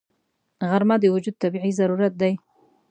[0.69, 2.33] غرمه د وجود طبیعي ضرورت دی